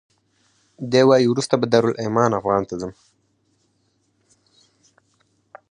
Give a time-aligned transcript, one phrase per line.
[0.91, 2.91] دی وایي وروسته به دارالایمان افغان ته ځم.